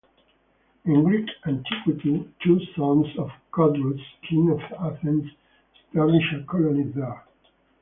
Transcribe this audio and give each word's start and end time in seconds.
In 0.85 1.03
Greek 1.03 1.29
antiquity 1.45 2.27
two 2.41 2.59
sons 2.75 3.05
of 3.19 3.29
Codrus, 3.53 4.01
King 4.27 4.49
of 4.49 4.59
Athens, 4.83 5.29
established 5.85 6.33
a 6.37 6.43
colony 6.45 6.91
there. 6.91 7.23